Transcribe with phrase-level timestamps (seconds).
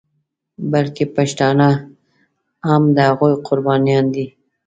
[0.71, 1.69] بلکې پښتانه
[2.67, 4.27] هم د هغوی قربانیان دي.